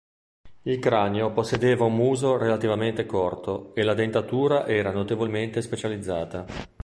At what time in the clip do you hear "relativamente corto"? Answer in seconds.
2.35-3.71